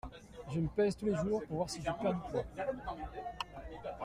[0.51, 2.45] Je me pèse tous les jours pour voir si je perds du poids.